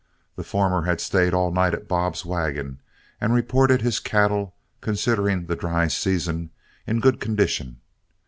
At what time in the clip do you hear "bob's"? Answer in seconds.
1.87-2.25